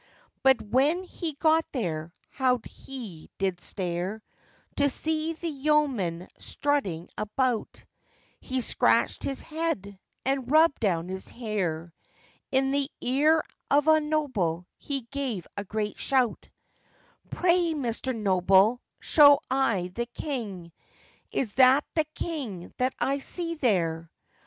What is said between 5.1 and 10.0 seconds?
the yeomen strutting about; He scratched his head,